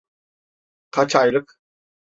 Kaç 0.91 1.15
aylık? 1.15 1.59